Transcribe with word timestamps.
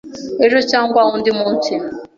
ejo 0.45 0.59
cyangwa 0.71 1.01
undi 1.15 1.31
munsi 1.39 1.73